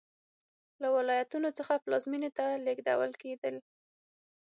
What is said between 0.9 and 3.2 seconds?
ولایتونو څخه پلازمېنې ته لېږدول